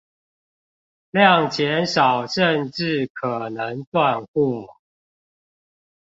[1.11, 4.67] 量減少甚至可能斷貨